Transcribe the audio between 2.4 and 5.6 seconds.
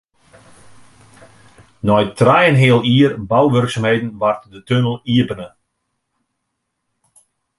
en in heal jier bouwurksumheden waard de tunnel iepene.